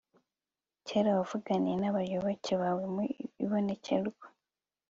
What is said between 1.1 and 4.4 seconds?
wavuganiye n'abayoboke bawe mu ibonekerwa